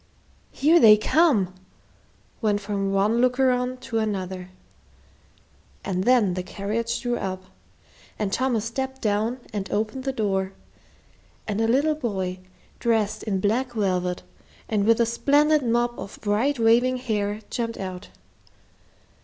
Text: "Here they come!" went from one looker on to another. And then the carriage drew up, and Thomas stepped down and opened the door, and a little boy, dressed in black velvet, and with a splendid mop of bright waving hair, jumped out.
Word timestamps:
"Here 0.51 0.79
they 0.79 0.97
come!" 0.97 1.53
went 2.41 2.59
from 2.59 2.91
one 2.91 3.21
looker 3.21 3.51
on 3.51 3.77
to 3.81 3.99
another. 3.99 4.49
And 5.85 6.05
then 6.05 6.33
the 6.33 6.41
carriage 6.41 7.01
drew 7.01 7.17
up, 7.19 7.43
and 8.17 8.33
Thomas 8.33 8.65
stepped 8.65 8.99
down 8.99 9.41
and 9.53 9.69
opened 9.71 10.03
the 10.05 10.11
door, 10.11 10.53
and 11.47 11.61
a 11.61 11.67
little 11.67 11.93
boy, 11.93 12.39
dressed 12.79 13.21
in 13.21 13.39
black 13.41 13.73
velvet, 13.73 14.23
and 14.67 14.85
with 14.85 14.99
a 14.99 15.05
splendid 15.05 15.61
mop 15.63 15.99
of 15.99 16.17
bright 16.23 16.57
waving 16.57 16.97
hair, 16.97 17.41
jumped 17.51 17.77
out. 17.77 18.09